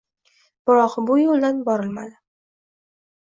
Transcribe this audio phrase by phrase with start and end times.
[0.69, 2.15] Biroq bu yo‘ldan borilmadi.